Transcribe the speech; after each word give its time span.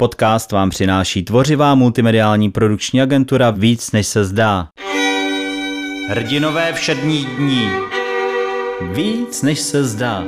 Podcast 0.00 0.52
vám 0.52 0.70
přináší 0.70 1.22
tvořivá 1.24 1.74
multimediální 1.74 2.50
produkční 2.50 3.02
agentura 3.02 3.50
Víc 3.50 3.92
než 3.92 4.06
se 4.06 4.24
zdá. 4.24 4.68
Hrdinové 6.08 6.72
všední 6.72 7.26
dní. 7.26 7.70
Víc 8.92 9.42
než 9.42 9.60
se 9.60 9.84
zdá. 9.84 10.24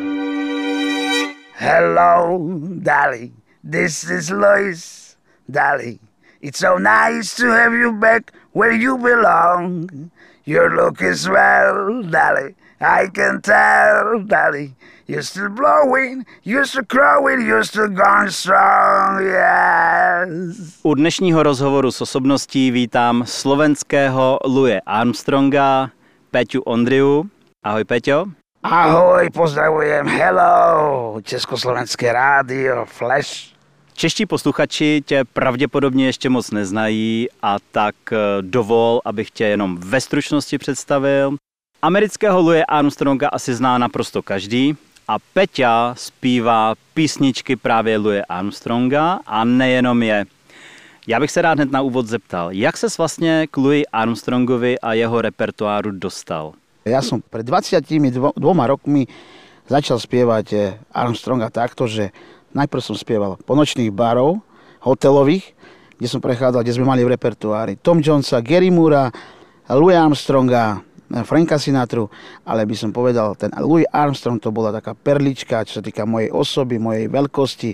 Hello, 1.54 2.38
Dolly. 2.60 3.30
This 3.72 4.10
is 4.10 4.30
Lois. 4.30 5.16
Dolly, 5.48 5.98
it's 6.40 6.58
so 6.58 6.78
nice 6.78 7.42
to 7.42 7.50
have 7.50 7.76
you 7.76 7.92
back 7.92 8.32
where 8.54 8.76
you 8.76 8.98
belong. 8.98 9.90
Your 10.46 10.72
look 10.72 11.02
is 11.02 11.28
well, 11.28 12.02
Dolly. 12.02 12.54
I 12.80 13.08
can 13.14 13.40
tell, 13.40 14.22
Dolly. 14.24 14.74
You're 15.10 15.26
still 15.26 15.50
blowing, 15.50 16.24
you're 16.44 16.66
still 16.66 16.84
crowing, 16.84 17.42
you're 17.46 17.64
still 17.64 17.88
going 17.88 18.30
strong, 18.30 19.20
yes. 19.20 20.28
U 20.82 20.94
dnešního 20.94 21.42
rozhovoru 21.42 21.90
s 21.90 22.00
osobností 22.00 22.70
vítám 22.70 23.22
slovenského 23.26 24.38
Luje 24.44 24.80
Armstronga, 24.86 25.90
Peťu 26.30 26.60
Ondriu. 26.62 27.30
Ahoj 27.62 27.84
Peťo. 27.84 28.24
Ahoj, 28.62 29.30
pozdravujem, 29.30 30.06
hello, 30.08 31.20
Československé 31.22 32.12
rádio, 32.12 32.84
Flash. 32.86 33.54
Čeští 33.94 34.26
posluchači 34.26 35.02
tě 35.06 35.24
pravděpodobně 35.32 36.06
ještě 36.06 36.28
moc 36.28 36.50
neznají 36.50 37.28
a 37.42 37.56
tak 37.72 37.94
eh, 38.12 38.16
dovol, 38.40 39.00
abych 39.04 39.30
tě 39.30 39.44
jenom 39.44 39.78
ve 39.78 40.00
stručnosti 40.00 40.58
představil. 40.58 41.36
Amerického 41.82 42.40
Louis 42.40 42.62
Armstronga 42.68 43.28
asi 43.28 43.54
zná 43.54 43.78
naprosto 43.78 44.22
každý 44.22 44.76
a 45.10 45.18
Peťa 45.18 45.98
zpívá 45.98 46.78
písničky 46.94 47.56
právě 47.56 47.98
Louis 47.98 48.22
Armstronga 48.28 49.18
a 49.26 49.44
nejenom 49.44 50.02
je. 50.02 50.26
Já 51.06 51.20
bych 51.20 51.30
se 51.30 51.42
rád 51.42 51.58
hned 51.58 51.72
na 51.72 51.82
úvod 51.82 52.06
zeptal, 52.06 52.52
jak 52.52 52.76
ses 52.76 52.98
vlastně 52.98 53.46
k 53.50 53.56
Louis 53.56 53.84
Armstrongovi 53.92 54.78
a 54.78 54.92
jeho 54.94 55.20
repertoáru 55.20 55.90
dostal? 55.90 56.52
Ja 56.86 57.02
som 57.02 57.20
pred 57.20 57.44
22 57.44 58.32
rokmi 58.66 59.04
začal 59.68 59.98
spievať 60.00 60.46
eh, 60.52 60.78
Armstronga 60.94 61.50
takto, 61.50 61.84
že 61.90 62.14
najprv 62.54 62.80
som 62.80 62.96
spieval 62.96 63.36
po 63.42 63.52
nočných 63.52 63.90
barov, 63.92 64.40
hotelových, 64.80 65.52
kde 65.98 66.08
som 66.08 66.24
prechádzal, 66.24 66.62
kde 66.62 66.76
sme 66.78 66.88
mali 66.88 67.04
v 67.04 67.12
repertoári 67.18 67.76
Tom 67.82 68.00
Jonesa, 68.00 68.40
Gary 68.40 68.70
Moora, 68.70 69.12
Louis 69.68 69.98
Armstronga, 69.98 70.80
Franka 71.26 71.58
Sinatru, 71.58 72.06
ale 72.46 72.62
by 72.62 72.76
som 72.78 72.94
povedal, 72.94 73.34
ten 73.34 73.50
Louis 73.58 73.86
Armstrong 73.90 74.38
to 74.38 74.54
bola 74.54 74.70
taká 74.70 74.94
perlička, 74.94 75.66
čo 75.66 75.78
sa 75.78 75.82
týka 75.82 76.06
mojej 76.06 76.30
osoby, 76.30 76.78
mojej 76.78 77.10
veľkosti, 77.10 77.70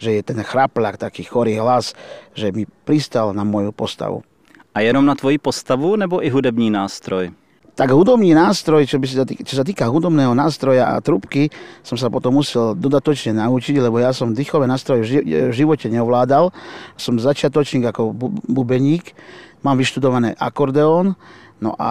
že 0.00 0.10
je 0.16 0.22
ten 0.24 0.40
chraplák, 0.40 0.96
taký 0.96 1.28
chorý 1.28 1.60
hlas, 1.60 1.92
že 2.32 2.48
mi 2.48 2.64
pristal 2.64 3.36
na 3.36 3.44
moju 3.44 3.76
postavu. 3.76 4.24
A 4.72 4.80
jenom 4.80 5.04
na 5.04 5.12
tvoji 5.12 5.36
postavu 5.36 6.00
nebo 6.00 6.24
i 6.24 6.32
hudební 6.32 6.72
nástroj? 6.72 7.34
Tak 7.78 7.94
hudobný 7.94 8.34
nástroj, 8.34 8.90
čo, 8.90 8.98
by 8.98 9.06
sa 9.06 9.22
týka, 9.22 9.42
čo 9.46 9.54
sa 9.54 9.62
týka 9.62 9.86
hudobného 9.86 10.34
nástroja 10.34 10.98
a 10.98 10.98
trubky, 10.98 11.46
som 11.86 11.94
sa 11.94 12.10
potom 12.10 12.34
musel 12.34 12.74
dodatočne 12.74 13.38
naučiť, 13.38 13.78
lebo 13.78 14.02
ja 14.02 14.10
som 14.10 14.34
dýchové 14.34 14.66
nástroje 14.66 15.22
v 15.22 15.54
živote 15.54 15.86
neovládal. 15.86 16.50
Som 16.98 17.22
začiatočník 17.22 17.86
ako 17.86 18.10
bubeník, 18.50 19.14
mám 19.62 19.78
vyštudované 19.78 20.34
akordeón, 20.42 21.14
no 21.62 21.70
a 21.78 21.90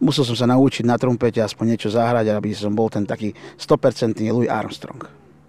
musel 0.00 0.24
som 0.24 0.36
sa 0.36 0.46
naučiť 0.46 0.84
na 0.86 0.98
trumpete 0.98 1.42
aspoň 1.42 1.76
niečo 1.76 1.90
zahrať, 1.90 2.30
aby 2.34 2.54
som 2.54 2.74
bol 2.74 2.90
ten 2.90 3.06
taký 3.06 3.34
100% 3.58 4.18
Louis 4.32 4.50
Armstrong. 4.50 5.04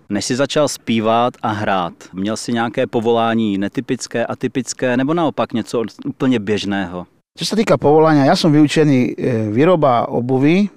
Než 0.09 0.25
si 0.25 0.35
začal 0.35 0.67
zpívat 0.67 1.33
a 1.41 1.49
hrát, 1.51 1.93
měl 2.13 2.37
si 2.37 2.53
nějaké 2.53 2.87
povolání 2.87 3.57
netypické, 3.57 4.25
atypické 4.25 4.97
nebo 4.97 5.13
naopak 5.13 5.53
něco 5.53 5.83
úplně 6.05 6.39
běžného? 6.39 7.05
Čo 7.35 7.51
sa 7.51 7.59
týka 7.59 7.75
povolania, 7.75 8.31
ja 8.31 8.39
som 8.39 8.47
vyučený 8.47 9.11
e, 9.11 9.13
výroba 9.51 10.07
obuvy, 10.07 10.71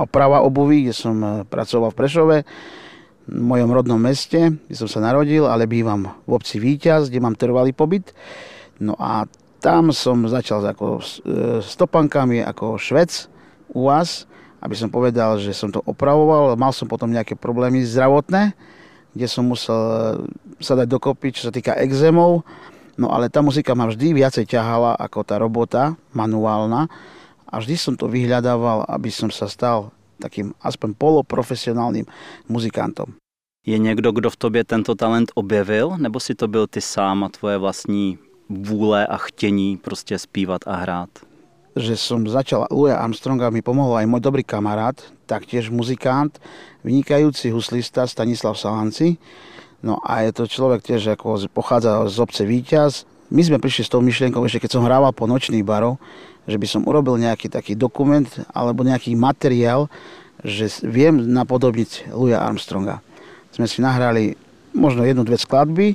oprava 0.00 0.40
obuvy, 0.40 0.88
kde 0.88 0.94
som 0.96 1.12
e, 1.20 1.44
pracoval 1.44 1.92
v 1.92 1.98
Prešove, 2.00 2.36
v 3.28 3.42
mojom 3.44 3.68
rodnom 3.68 4.00
meste, 4.00 4.56
kde 4.64 4.76
som 4.80 4.88
sa 4.88 5.04
narodil, 5.04 5.44
ale 5.44 5.68
bývam 5.68 6.08
v 6.24 6.30
obci 6.32 6.56
Výťaz, 6.56 7.12
kde 7.12 7.20
mám 7.20 7.36
trvalý 7.36 7.76
pobyt. 7.76 8.16
No 8.80 8.96
a 8.96 9.28
tam 9.60 9.92
som 9.92 10.24
začal 10.24 10.64
ako 10.64 10.98
e, 10.98 11.04
stopankami, 11.60 12.40
ako 12.40 12.80
švec 12.80 13.28
u 13.76 13.92
vás, 13.92 14.24
aby 14.64 14.72
som 14.72 14.88
povedal, 14.88 15.36
že 15.36 15.52
som 15.52 15.68
to 15.68 15.84
opravoval. 15.84 16.56
Mal 16.56 16.72
som 16.72 16.88
potom 16.88 17.12
nejaké 17.12 17.36
problémy 17.36 17.84
zdravotné, 17.84 18.56
kde 19.12 19.26
som 19.28 19.44
musel 19.44 19.76
e, 19.76 20.64
sa 20.64 20.74
dať 20.74 20.88
dokopy, 20.88 21.36
čo 21.36 21.48
sa 21.48 21.52
týka 21.52 21.76
exémov. 21.76 22.42
No 22.96 23.12
ale 23.12 23.28
tá 23.28 23.44
muzika 23.44 23.76
ma 23.76 23.88
vždy 23.88 24.16
viacej 24.16 24.48
ťahala 24.48 24.96
ako 24.96 25.24
tá 25.24 25.36
robota 25.36 25.96
manuálna 26.12 26.88
a 27.48 27.54
vždy 27.60 27.76
som 27.76 27.94
to 27.96 28.08
vyhľadával, 28.08 28.88
aby 28.88 29.08
som 29.12 29.28
sa 29.28 29.48
stal 29.48 29.92
takým 30.20 30.52
aspoň 30.60 30.96
poloprofesionálnym 30.96 32.04
muzikantom. 32.48 33.16
Je 33.66 33.78
někdo, 33.78 34.12
kdo 34.12 34.30
v 34.30 34.36
tobě 34.36 34.64
tento 34.64 34.94
talent 34.94 35.32
objevil, 35.34 35.96
nebo 35.96 36.20
si 36.20 36.34
to 36.34 36.48
byl 36.48 36.66
ty 36.66 36.80
sám 36.80 37.24
a 37.24 37.28
tvoje 37.28 37.58
vlastní 37.58 38.18
vůle 38.50 39.06
a 39.06 39.16
chtění 39.16 39.76
prostě 39.76 40.18
zpívat 40.18 40.66
a 40.66 40.74
hrát? 40.74 41.10
Že 41.78 41.94
som 41.96 42.26
začal 42.26 42.66
Louis 42.66 42.90
Armstronga, 42.90 43.46
mi 43.54 43.62
pomohol 43.62 44.02
aj 44.02 44.10
môj 44.10 44.18
dobrý 44.26 44.42
kamarát, 44.42 44.98
taktiež 45.30 45.70
muzikant, 45.70 46.34
vynikajúci 46.82 47.54
huslista 47.54 48.10
Stanislav 48.10 48.58
Salanci. 48.58 49.22
No 49.78 50.02
a 50.02 50.26
je 50.26 50.34
to 50.34 50.50
človek 50.50 50.82
tiež, 50.82 51.14
ako 51.14 51.46
pochádza 51.54 52.10
z 52.10 52.16
obce 52.18 52.42
Výťaz. 52.42 53.06
My 53.30 53.46
sme 53.46 53.62
prišli 53.62 53.86
s 53.86 53.92
tou 53.94 54.02
myšlienkou, 54.02 54.42
ešte 54.42 54.66
keď 54.66 54.70
som 54.74 54.82
hrával 54.82 55.14
po 55.14 55.30
nočných 55.30 55.62
barov, 55.62 56.02
že 56.50 56.58
by 56.58 56.66
som 56.66 56.82
urobil 56.82 57.14
nejaký 57.22 57.46
taký 57.46 57.78
dokument 57.78 58.26
alebo 58.50 58.82
nejaký 58.82 59.14
materiál, 59.14 59.86
že 60.42 60.66
viem 60.82 61.22
napodobniť 61.22 62.10
Louis 62.10 62.34
Armstronga. 62.34 62.98
Sme 63.54 63.70
si 63.70 63.78
nahrali 63.78 64.34
možno 64.74 65.06
jednu, 65.06 65.22
dve 65.22 65.38
skladby, 65.38 65.94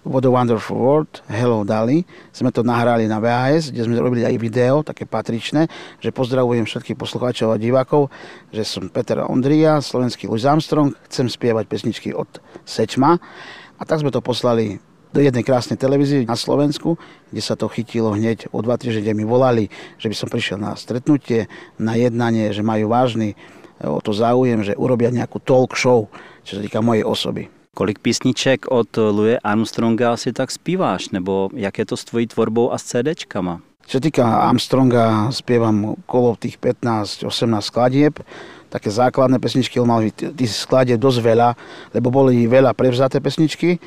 What 0.00 0.24
a 0.24 0.32
Wonderful 0.32 0.80
World, 0.80 1.20
Hello 1.28 1.60
Dali. 1.60 2.08
Sme 2.32 2.48
to 2.48 2.64
nahrali 2.64 3.04
na 3.04 3.20
VHS, 3.20 3.68
kde 3.68 3.84
sme 3.84 4.00
robili 4.00 4.24
aj 4.24 4.40
video, 4.40 4.80
také 4.80 5.04
patričné, 5.04 5.68
že 6.00 6.08
pozdravujem 6.08 6.64
všetkých 6.64 6.96
poslucháčov 6.96 7.52
a 7.52 7.60
divákov, 7.60 8.08
že 8.48 8.64
som 8.64 8.88
Peter 8.88 9.20
Ondria, 9.20 9.76
slovenský 9.84 10.24
Louis 10.24 10.48
Armstrong, 10.48 10.96
chcem 11.04 11.28
spievať 11.28 11.68
pesničky 11.68 12.16
od 12.16 12.40
Sečma. 12.64 13.20
A 13.76 13.82
tak 13.84 14.00
sme 14.00 14.08
to 14.08 14.24
poslali 14.24 14.80
do 15.12 15.20
jednej 15.20 15.44
krásnej 15.44 15.76
televízie 15.76 16.24
na 16.24 16.32
Slovensku, 16.32 16.96
kde 17.28 17.42
sa 17.44 17.52
to 17.52 17.68
chytilo 17.68 18.16
hneď 18.16 18.48
o 18.56 18.64
dva 18.64 18.80
týždne, 18.80 19.04
kde 19.04 19.20
mi 19.20 19.28
volali, 19.28 19.68
že 20.00 20.08
by 20.08 20.16
som 20.16 20.32
prišiel 20.32 20.56
na 20.56 20.80
stretnutie, 20.80 21.44
na 21.76 21.92
jednanie, 22.00 22.56
že 22.56 22.64
majú 22.64 22.88
vážny 22.88 23.36
o 23.84 24.00
to 24.00 24.16
záujem, 24.16 24.64
že 24.64 24.72
urobia 24.80 25.12
nejakú 25.12 25.44
talk 25.44 25.76
show, 25.76 26.08
čo 26.40 26.56
sa 26.56 26.64
týka 26.64 26.80
mojej 26.80 27.04
osoby. 27.04 27.59
Kolik 27.70 28.02
písniček 28.02 28.66
od 28.66 28.90
Louis 28.98 29.38
Armstronga 29.46 30.18
si 30.18 30.34
tak 30.34 30.50
zpíváš, 30.50 31.14
nebo 31.14 31.54
jak 31.54 31.78
je 31.78 31.86
to 31.86 31.96
s 31.96 32.04
tvojí 32.04 32.26
tvorbou 32.26 32.74
a 32.74 32.78
s 32.78 32.90
CDčkama? 32.90 33.62
Čo 33.86 34.02
týka 34.02 34.26
Armstronga, 34.26 35.30
spievam 35.30 35.94
kolo 36.02 36.34
tých 36.34 36.58
15-18 36.58 37.30
skladieb. 37.62 38.18
Také 38.74 38.90
základné 38.90 39.38
pesničky, 39.38 39.78
on 39.78 39.86
mal 39.86 40.02
tých 40.10 40.50
skladieb 40.50 40.98
dosť 40.98 41.18
veľa, 41.22 41.48
lebo 41.94 42.10
boli 42.10 42.50
veľa 42.50 42.74
prevzaté 42.74 43.22
pesničky, 43.22 43.78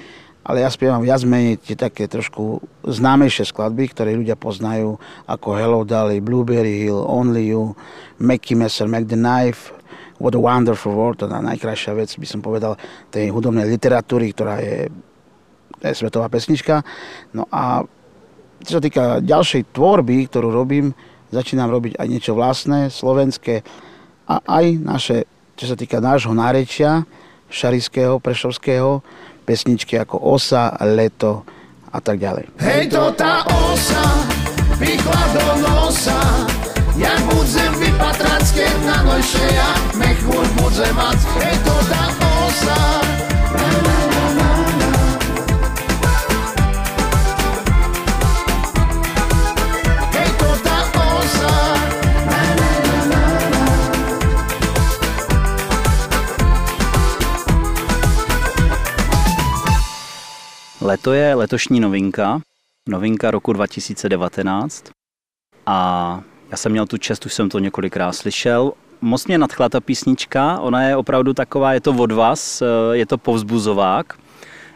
ale 0.47 0.63
ja 0.63 0.71
spievam 0.71 1.03
viac 1.03 1.19
menej 1.27 1.59
tie 1.59 1.75
také 1.75 2.07
trošku 2.07 2.63
známejšie 2.87 3.51
skladby, 3.51 3.91
ktoré 3.91 4.15
ľudia 4.15 4.39
poznajú, 4.39 4.95
ako 5.27 5.47
Hello 5.59 5.83
Dolly, 5.83 6.23
Blueberry 6.23 6.87
Hill, 6.87 7.03
Only 7.03 7.51
You, 7.51 7.75
Mackie 8.19 8.55
Messer, 8.55 8.87
Mac 8.87 9.11
the 9.11 9.19
Knife, 9.19 9.75
What 10.21 10.37
a 10.37 10.41
Wonderful 10.41 10.93
World, 10.93 11.21
to 11.21 11.27
najkrajšia 11.27 11.97
vec, 11.97 12.09
by 12.13 12.27
som 12.27 12.39
povedal, 12.45 12.77
tej 13.09 13.33
hudobnej 13.33 13.65
literatúry, 13.65 14.33
ktorá 14.33 14.61
je, 14.61 14.87
je 15.81 15.93
svetová 15.97 16.29
pesnička. 16.29 16.85
No 17.33 17.49
a 17.49 17.81
čo 18.63 18.79
sa 18.79 18.81
týka 18.81 19.19
ďalšej 19.19 19.73
tvorby, 19.75 20.29
ktorú 20.29 20.53
robím, 20.53 20.95
začínam 21.33 21.73
robiť 21.73 21.97
aj 21.97 22.07
niečo 22.07 22.37
vlastné, 22.37 22.93
slovenské 22.93 23.65
a 24.29 24.39
aj 24.39 24.65
naše, 24.79 25.17
čo 25.57 25.65
sa 25.67 25.75
týka 25.75 25.99
nášho 25.99 26.31
nárečia, 26.31 27.03
šarického, 27.51 28.17
prešovského, 28.23 29.03
pesničky 29.43 29.99
ako 29.99 30.17
Osa, 30.21 30.73
Leto 30.81 31.43
a 31.93 31.99
tak 32.01 32.17
ďalej. 32.17 32.49
Hej 32.57 32.89
to 32.89 33.03
tá 33.13 33.45
osa, 33.45 34.01
pichla 34.81 35.23
do 35.35 35.45
nosa, 35.61 36.17
jak 36.97 37.19
budem 37.33 37.73
vypatrať, 37.79 38.43
keď 38.53 38.75
na 38.85 38.97
nože 39.01 39.45
ja 39.49 39.69
mechúr 39.97 40.45
budem 40.61 40.93
mať, 40.93 41.19
je 41.41 41.55
to 41.65 41.75
tá 41.89 42.03
osa. 42.45 42.81
Leto 60.83 61.15
je 61.15 61.33
letošní 61.33 61.79
novinka, 61.79 62.43
novinka 62.91 63.31
roku 63.31 63.55
2019 63.55 64.91
a 65.65 65.79
já 66.53 66.57
jsem 66.57 66.71
měl 66.71 66.85
tu 66.85 66.97
čest, 66.97 67.25
už 67.25 67.33
jsem 67.33 67.49
to 67.49 67.59
několikrát 67.59 68.11
slyšel. 68.13 68.73
Moc 69.01 69.27
mě 69.27 69.37
nadchla 69.37 69.69
ta 69.69 69.81
písnička, 69.81 70.59
ona 70.59 70.83
je 70.83 70.95
opravdu 70.95 71.33
taková, 71.33 71.73
je 71.73 71.81
to 71.81 71.91
od 71.91 72.11
vás, 72.11 72.61
eh, 72.61 72.65
je 72.91 73.05
to 73.05 73.17
povzbuzovák. 73.17 74.13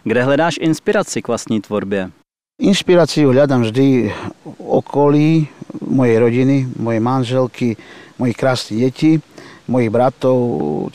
Kde 0.04 0.24
hledáš 0.24 0.58
inspiraci 0.58 1.22
k 1.22 1.28
vlastní 1.28 1.62
tvorbě? 1.62 2.10
Inšpiráciu 2.58 3.30
hľadám 3.30 3.62
vždy 3.62 4.10
okolí 4.58 5.46
mojej 5.86 6.18
rodiny, 6.18 6.66
mojej 6.82 7.00
manželky, 7.00 7.78
mojich 8.18 8.34
krásnych 8.34 8.82
detí, 8.82 9.22
mojich 9.70 9.94
bratov, 9.94 10.38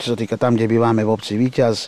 čo 0.03 0.11
sa 0.11 0.15
týka 0.19 0.35
tam, 0.35 0.59
kde 0.59 0.67
bývame 0.67 1.07
v 1.07 1.13
obci 1.15 1.39
Výťaz. 1.39 1.87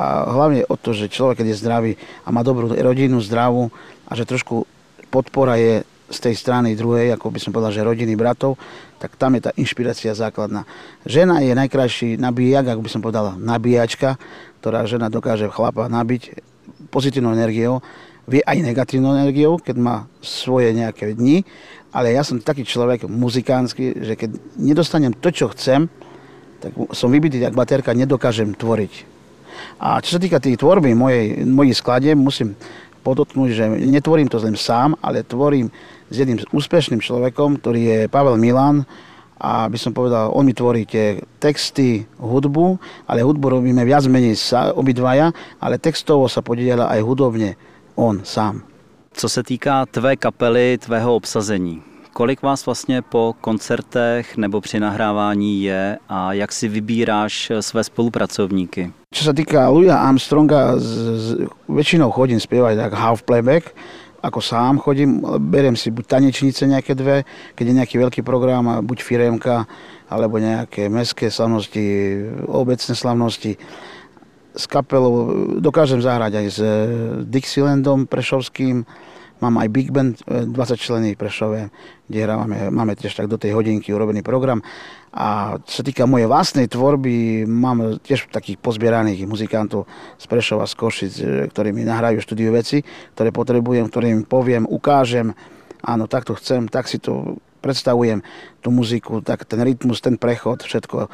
A 0.00 0.32
hlavne 0.32 0.64
o 0.64 0.80
to, 0.80 0.96
že 0.96 1.12
človek, 1.12 1.44
keď 1.44 1.46
je 1.52 1.60
zdravý 1.60 1.92
a 2.24 2.32
má 2.32 2.40
dobrú 2.40 2.72
rodinu, 2.72 3.20
zdravú 3.20 3.68
a 4.08 4.16
že 4.16 4.24
trošku 4.24 4.64
podpora 5.12 5.60
je 5.60 5.84
z 6.10 6.18
tej 6.18 6.34
strany 6.34 6.74
druhej, 6.74 7.14
ako 7.14 7.30
by 7.30 7.38
som 7.38 7.54
povedal, 7.54 7.70
že 7.70 7.86
rodiny 7.86 8.18
bratov, 8.18 8.58
tak 8.98 9.14
tam 9.14 9.38
je 9.38 9.46
tá 9.48 9.50
inšpirácia 9.54 10.10
základná. 10.12 10.66
Žena 11.06 11.40
je 11.40 11.54
najkrajší 11.54 12.18
nabíjak, 12.18 12.66
ako 12.66 12.82
by 12.82 12.90
som 12.90 13.00
povedal, 13.00 13.38
nabíjačka, 13.38 14.18
ktorá 14.60 14.84
žena 14.84 15.06
dokáže 15.06 15.46
chlapa 15.48 15.86
nabiť 15.86 16.42
pozitívnou 16.90 17.32
energiou, 17.32 17.78
vie 18.26 18.42
aj 18.42 18.58
negatívnou 18.60 19.14
energiou, 19.16 19.56
keď 19.56 19.76
má 19.78 19.96
svoje 20.20 20.74
nejaké 20.74 21.14
dni, 21.14 21.46
ale 21.90 22.14
ja 22.14 22.22
som 22.22 22.42
taký 22.42 22.62
človek 22.62 23.06
muzikánsky, 23.06 23.98
že 24.02 24.14
keď 24.14 24.30
nedostanem 24.58 25.14
to, 25.14 25.30
čo 25.34 25.50
chcem, 25.54 25.90
tak 26.60 26.76
som 26.92 27.08
vybitý 27.08 27.40
jak 27.40 27.56
baterka, 27.56 27.96
nedokážem 27.96 28.52
tvoriť. 28.52 29.08
A 29.80 29.98
čo 30.04 30.16
sa 30.16 30.22
týka 30.22 30.38
tých 30.38 30.60
tvorby 30.60 30.92
mojej, 30.92 31.42
mojich 31.48 31.80
skladeb, 31.80 32.14
musím 32.14 32.54
podotknúť, 33.00 33.50
že 33.52 33.64
netvorím 33.68 34.28
to 34.28 34.38
len 34.40 34.56
sám, 34.56 34.96
ale 35.00 35.24
tvorím 35.24 35.72
s 36.10 36.14
jedným 36.14 36.42
úspešným 36.52 37.00
človekom, 37.00 37.60
ktorý 37.60 37.80
je 37.80 37.98
Pavel 38.12 38.36
Milan 38.36 38.84
a 39.40 39.72
by 39.72 39.78
som 39.80 39.96
povedal, 39.96 40.36
on 40.36 40.44
mi 40.44 40.52
tvorí 40.52 40.84
tie 40.84 41.16
texty, 41.40 42.04
hudbu, 42.20 42.76
ale 43.08 43.24
hudbu 43.24 43.56
robíme 43.56 43.80
viac 43.88 44.04
menej 44.04 44.36
sa, 44.36 44.76
obidvaja, 44.76 45.32
ale 45.56 45.80
textovo 45.80 46.28
sa 46.28 46.44
podiela 46.44 46.92
aj 46.92 47.00
hudobne 47.00 47.56
on 47.96 48.20
sám. 48.20 48.62
Co 49.12 49.28
se 49.28 49.42
týká 49.42 49.86
tvé 49.86 50.16
kapely, 50.16 50.78
tvého 50.78 51.14
obsazení, 51.14 51.82
kolik 52.12 52.42
vás 52.42 52.66
vlastně 52.66 53.02
po 53.02 53.34
koncertech 53.40 54.36
nebo 54.36 54.60
při 54.60 54.80
nahrávání 54.80 55.62
je 55.62 55.98
a 56.08 56.32
jak 56.32 56.52
si 56.52 56.68
vybíráš 56.68 57.52
své 57.60 57.84
spolupracovníky? 57.84 58.92
Čo 59.10 59.26
sa 59.26 59.34
týka 59.34 59.66
Louisa 59.74 59.98
Armstronga, 59.98 60.78
z, 60.78 60.86
z, 61.18 61.26
väčšinou 61.66 62.14
chodím 62.14 62.38
spievať 62.38 62.78
tak 62.78 62.92
half 62.94 63.26
playback, 63.26 63.74
ako 64.22 64.38
sám 64.38 64.78
chodím, 64.78 65.18
beriem 65.50 65.74
si 65.74 65.90
buď 65.90 66.06
tanečnice 66.06 66.62
nejaké 66.68 66.94
dve, 66.94 67.26
keď 67.58 67.64
je 67.66 67.74
nejaký 67.82 67.96
veľký 67.98 68.20
program, 68.22 68.84
buď 68.86 68.98
firemka, 69.02 69.66
alebo 70.06 70.38
nejaké 70.38 70.86
mestské 70.86 71.26
slavnosti, 71.26 71.82
obecné 72.46 72.94
slavnosti. 72.94 73.58
S 74.54 74.64
kapelou 74.70 75.30
dokážem 75.58 75.98
zahrať 75.98 76.32
aj 76.38 76.46
s 76.46 76.60
Dixielandom 77.26 78.06
Prešovským, 78.06 78.86
Mám 79.40 79.56
aj 79.56 79.68
Big 79.72 79.88
Band, 79.88 80.20
20 80.24 80.52
e, 80.52 80.76
členy 80.76 81.08
Prešove, 81.16 81.72
kde 82.08 82.18
hrávame, 82.20 82.68
máme 82.68 82.92
tiež 82.92 83.16
tak 83.16 83.26
do 83.26 83.40
tej 83.40 83.56
hodinky 83.56 83.88
urobený 83.92 84.20
program. 84.20 84.60
A 85.10 85.56
čo 85.64 85.80
sa 85.80 85.84
týka 85.84 86.04
mojej 86.04 86.28
vlastnej 86.28 86.68
tvorby, 86.68 87.48
mám 87.48 87.98
tiež 88.04 88.28
takých 88.28 88.60
pozbieraných 88.60 89.24
muzikantov 89.24 89.88
z 90.20 90.24
Prešova, 90.28 90.68
z 90.68 90.74
Košic, 90.76 91.14
e, 91.18 91.24
ktorí 91.48 91.72
mi 91.72 91.88
nahrajú 91.88 92.20
štúdiu 92.20 92.52
veci, 92.52 92.84
ktoré 93.16 93.32
potrebujem, 93.32 93.88
ktorým 93.88 94.28
poviem, 94.28 94.68
ukážem, 94.68 95.32
áno, 95.80 96.04
takto 96.04 96.36
chcem, 96.36 96.68
tak 96.68 96.86
si 96.86 97.00
to 97.00 97.40
predstavujem, 97.64 98.24
tú 98.60 98.72
muziku, 98.72 99.20
tak 99.20 99.44
ten 99.48 99.60
rytmus, 99.60 100.00
ten 100.00 100.16
prechod, 100.16 100.64
všetko. 100.64 101.08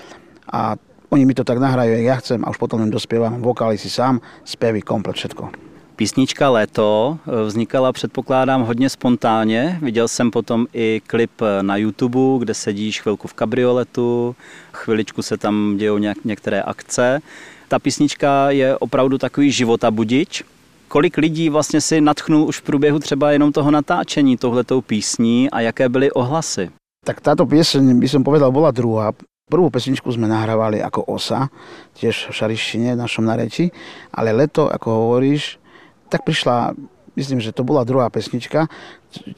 A 0.50 0.78
oni 1.10 1.22
mi 1.26 1.34
to 1.34 1.46
tak 1.46 1.62
nahrajú, 1.62 1.94
jak 1.94 2.06
ja 2.06 2.16
chcem 2.18 2.40
a 2.42 2.50
už 2.50 2.58
potom 2.58 2.82
im 2.82 2.90
dospievam 2.90 3.38
vokály 3.42 3.78
si 3.78 3.90
sám, 3.90 4.18
spevy, 4.42 4.82
komplet 4.82 5.14
všetko. 5.14 5.65
Písnička 5.96 6.50
Léto 6.50 7.18
eh, 7.18 7.44
vznikala, 7.44 7.92
předpokládám, 7.92 8.62
hodně 8.62 8.90
spontánně. 8.90 9.78
Viděl 9.82 10.08
jsem 10.08 10.30
potom 10.30 10.66
i 10.72 11.00
klip 11.06 11.30
na 11.62 11.76
YouTube, 11.76 12.38
kde 12.38 12.54
sedíš 12.54 13.00
chvilku 13.00 13.28
v 13.28 13.34
kabrioletu, 13.34 14.36
chviličku 14.72 15.22
se 15.22 15.36
tam 15.36 15.76
dějou 15.76 15.98
nějak, 15.98 16.24
některé 16.24 16.62
akce. 16.62 17.20
Ta 17.68 17.78
písnička 17.78 18.50
je 18.50 18.76
opravdu 18.76 19.18
takový 19.18 19.50
života 19.50 19.90
budič. 19.90 20.44
Kolik 20.88 21.16
lidí 21.16 21.48
vlastně 21.48 21.80
si 21.80 22.00
natchnul 22.00 22.44
už 22.44 22.58
v 22.60 22.62
průběhu 22.62 22.98
třeba 22.98 23.30
jenom 23.30 23.52
toho 23.52 23.70
natáčení 23.70 24.36
tohletou 24.36 24.80
písní 24.80 25.50
a 25.50 25.60
jaké 25.60 25.88
byly 25.88 26.10
ohlasy? 26.10 26.70
Tak 27.04 27.20
táto 27.20 27.46
pieseň, 27.46 28.02
by 28.02 28.08
som 28.08 28.26
povedal, 28.26 28.52
bola 28.52 28.74
druhá. 28.74 29.14
Prvú 29.46 29.70
pesničku 29.70 30.10
sme 30.10 30.26
nahrávali 30.26 30.82
ako 30.82 31.06
osa, 31.06 31.46
tiež 31.94 32.30
v 32.30 32.34
šarištine, 32.34 32.98
v 32.98 33.02
našom 33.06 33.22
nareči, 33.22 33.70
ale 34.10 34.34
leto, 34.34 34.66
ako 34.66 34.90
hovoríš, 34.90 35.62
tak 36.08 36.22
prišla, 36.22 36.74
myslím, 37.16 37.40
že 37.40 37.50
to 37.50 37.64
bola 37.64 37.88
druhá 37.88 38.12
pesnička, 38.12 38.68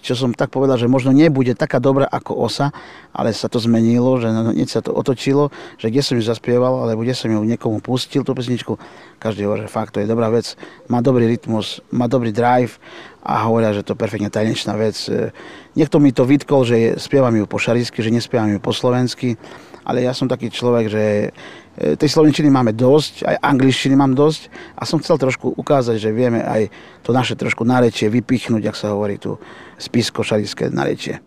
čo 0.02 0.18
som 0.18 0.34
tak 0.34 0.50
povedal, 0.50 0.74
že 0.74 0.90
možno 0.90 1.14
nebude 1.14 1.54
taká 1.54 1.78
dobrá 1.78 2.02
ako 2.10 2.34
Osa, 2.34 2.74
ale 3.14 3.30
sa 3.30 3.46
to 3.46 3.62
zmenilo, 3.62 4.18
že 4.18 4.26
hneď 4.26 4.68
sa 4.68 4.80
to 4.82 4.90
otočilo, 4.90 5.54
že 5.78 5.86
kde 5.86 6.02
som 6.02 6.18
ju 6.18 6.24
zaspieval, 6.26 6.82
alebo 6.82 7.06
kde 7.06 7.14
som 7.14 7.30
ju 7.30 7.38
niekomu 7.46 7.78
pustil, 7.78 8.26
tú 8.26 8.34
pesničku, 8.34 8.74
každý 9.22 9.46
hovorí, 9.46 9.64
že 9.64 9.70
fakt, 9.70 9.94
to 9.94 10.02
je 10.02 10.10
dobrá 10.10 10.26
vec, 10.34 10.58
má 10.90 10.98
dobrý 10.98 11.30
rytmus, 11.30 11.78
má 11.94 12.10
dobrý 12.10 12.34
drive 12.34 12.82
a 13.22 13.46
hovoria, 13.46 13.70
že 13.70 13.86
to 13.86 13.94
je 13.94 14.02
perfektne 14.02 14.34
tanečná 14.34 14.74
vec. 14.74 14.98
Niekto 15.78 16.02
mi 16.02 16.10
to 16.10 16.26
vytkol, 16.26 16.66
že 16.66 16.98
spievam 16.98 17.34
ju 17.38 17.46
po 17.46 17.62
šarísky, 17.62 18.02
že 18.02 18.10
nespievam 18.10 18.50
ju 18.50 18.58
po 18.58 18.74
slovensky, 18.74 19.38
ale 19.86 20.02
ja 20.02 20.10
som 20.10 20.26
taký 20.26 20.50
človek, 20.50 20.90
že 20.90 21.04
E, 21.30 21.67
tej 21.78 22.08
slovenčiny 22.10 22.50
máme 22.50 22.74
dosť, 22.74 23.22
aj 23.22 23.36
angličtiny 23.38 23.94
mám 23.94 24.12
dosť 24.18 24.50
a 24.74 24.82
som 24.82 24.98
chcel 24.98 25.18
trošku 25.18 25.54
ukázať, 25.54 25.96
že 26.02 26.10
vieme 26.10 26.42
aj 26.42 26.66
to 27.06 27.14
naše 27.14 27.38
trošku 27.38 27.62
narečie 27.62 28.10
vypichnúť, 28.10 28.62
ak 28.66 28.76
sa 28.76 28.90
hovorí 28.94 29.18
tu 29.18 29.38
spisko-šarické 29.78 30.74
narečie. 30.74 31.22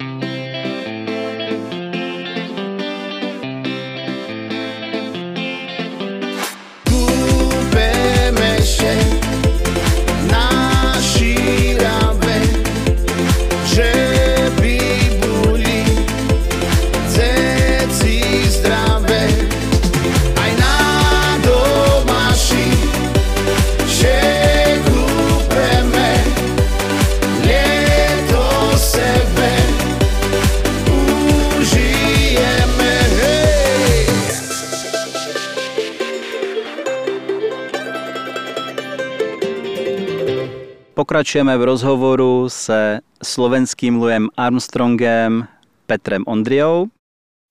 Pokračujeme 41.11 41.51
v 41.57 41.75
rozhovoru 41.75 42.47
se 42.47 43.03
slovenským 43.19 43.99
Louisem 43.99 44.31
Armstrongem 44.37 45.43
Petrem 45.83 46.23
Ondriou. 46.23 46.87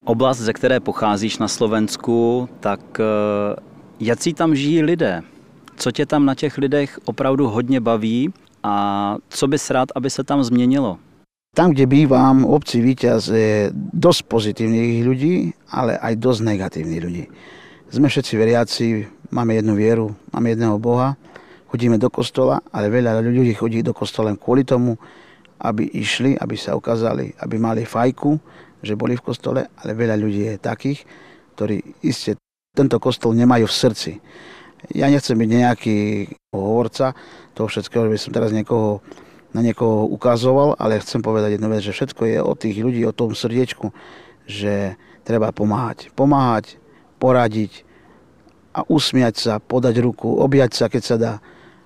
Oblast, 0.05 0.41
ze 0.41 0.53
které 0.53 0.81
pocházíš 0.81 1.39
na 1.39 1.49
Slovensku, 1.49 2.49
tak 2.61 2.81
eh, 2.97 3.05
jaký 4.01 4.35
tam 4.35 4.57
žijí 4.57 4.83
lidé? 4.83 5.21
Co 5.77 5.93
tě 5.93 6.07
tam 6.07 6.25
na 6.25 6.35
těch 6.35 6.59
lidech 6.59 6.99
opravdu 7.05 7.49
hodně 7.49 7.81
baví 7.81 8.33
a 8.63 9.17
co 9.29 9.49
bys 9.49 9.71
rád, 9.71 9.89
aby 9.95 10.11
se 10.11 10.25
tam 10.25 10.45
změnilo? 10.45 10.97
Tam, 11.53 11.71
kde 11.77 11.87
bývam, 11.87 12.49
obci 12.49 12.81
Víťaz 12.81 13.29
je 13.29 13.77
dosť 13.93 14.23
pozitívnych 14.25 15.05
ľudí, 15.05 15.53
ale 15.69 16.01
aj 16.01 16.17
dosť 16.17 16.41
negatívnych 16.49 17.01
ľudí. 17.05 17.25
Sme 17.93 18.09
všetci 18.09 18.33
veriaci, 18.41 19.05
máme 19.29 19.61
jednu 19.61 19.77
vieru, 19.77 20.17
máme 20.33 20.49
jedného 20.49 20.81
Boha 20.81 21.21
chodíme 21.71 21.97
do 22.03 22.11
kostola, 22.11 22.59
ale 22.75 22.91
veľa 22.91 23.23
ľudí 23.23 23.55
chodí 23.55 23.87
do 23.87 23.95
kostola 23.95 24.35
len 24.35 24.39
kvôli 24.39 24.67
tomu, 24.67 24.99
aby 25.63 25.87
išli, 25.87 26.35
aby 26.35 26.59
sa 26.59 26.75
ukázali, 26.75 27.39
aby 27.39 27.57
mali 27.63 27.87
fajku, 27.87 28.35
že 28.83 28.99
boli 28.99 29.15
v 29.15 29.23
kostole, 29.23 29.61
ale 29.79 29.91
veľa 29.95 30.17
ľudí 30.19 30.51
je 30.51 30.57
takých, 30.59 31.07
ktorí 31.55 32.03
iste 32.03 32.41
tento 32.75 32.97
kostol 32.99 33.37
nemajú 33.37 33.69
v 33.69 33.79
srdci. 33.87 34.13
Ja 34.97 35.13
nechcem 35.13 35.37
byť 35.37 35.51
nejaký 35.53 35.99
hovorca 36.57 37.13
toho 37.53 37.69
všetkého, 37.69 38.09
že 38.09 38.13
by 38.17 38.19
som 38.19 38.33
teraz 38.33 38.51
niekoho, 38.51 39.05
na 39.53 39.61
niekoho 39.61 40.09
ukazoval, 40.09 40.81
ale 40.81 41.03
chcem 41.05 41.21
povedať 41.21 41.61
jednu 41.61 41.69
vec, 41.69 41.85
že 41.85 41.93
všetko 41.93 42.23
je 42.25 42.39
o 42.41 42.53
tých 42.57 42.81
ľudí, 42.81 43.05
o 43.05 43.13
tom 43.13 43.37
srdiečku, 43.37 43.93
že 44.49 44.97
treba 45.29 45.53
pomáhať. 45.53 46.09
Pomáhať, 46.17 46.81
poradiť 47.21 47.85
a 48.73 48.87
usmiať 48.89 49.35
sa, 49.37 49.53
podať 49.61 50.01
ruku, 50.01 50.33
objať 50.41 50.71
sa, 50.73 50.87
keď 50.89 51.03
sa 51.05 51.17
dá 51.21 51.33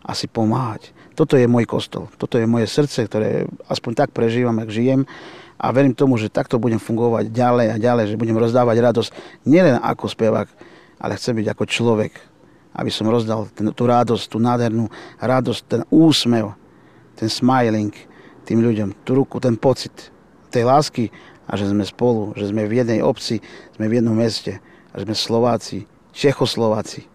asi 0.04 0.28
pomáhať. 0.28 0.92
Toto 1.16 1.40
je 1.40 1.48
môj 1.48 1.64
kostol, 1.64 2.12
toto 2.20 2.36
je 2.36 2.44
moje 2.44 2.68
srdce, 2.68 3.08
ktoré 3.08 3.48
aspoň 3.72 3.92
tak 4.04 4.10
prežívam, 4.12 4.54
ak 4.60 4.68
žijem. 4.68 5.08
A 5.56 5.72
verím 5.72 5.96
tomu, 5.96 6.20
že 6.20 6.28
takto 6.28 6.60
budem 6.60 6.82
fungovať 6.82 7.32
ďalej 7.32 7.66
a 7.72 7.76
ďalej, 7.80 8.04
že 8.12 8.20
budem 8.20 8.36
rozdávať 8.36 8.76
radosť 8.84 9.10
nielen 9.48 9.80
ako 9.80 10.10
spevák, 10.12 10.48
ale 11.00 11.16
chcem 11.16 11.40
byť 11.40 11.46
ako 11.56 11.64
človek, 11.64 12.12
aby 12.74 12.90
som 12.90 13.08
rozdal 13.08 13.48
ten, 13.54 13.70
tú 13.72 13.86
radosť, 13.86 14.24
tú 14.28 14.42
nádhernú 14.42 14.90
radosť, 15.22 15.62
ten 15.64 15.82
úsmev, 15.88 16.52
ten 17.14 17.30
smiling 17.30 17.94
tým 18.44 18.60
ľuďom, 18.60 19.06
tú 19.06 19.24
ruku, 19.24 19.40
ten 19.40 19.56
pocit 19.56 20.12
tej 20.52 20.68
lásky 20.68 21.08
a 21.48 21.56
že 21.56 21.70
sme 21.70 21.86
spolu, 21.86 22.34
že 22.36 22.50
sme 22.50 22.68
v 22.68 22.84
jednej 22.84 23.00
obci, 23.00 23.40
sme 23.78 23.88
v 23.88 24.02
jednom 24.02 24.12
meste 24.12 24.60
a 24.92 25.00
že 25.00 25.08
sme 25.08 25.16
Slováci, 25.16 25.78
Čechoslováci 26.12 27.13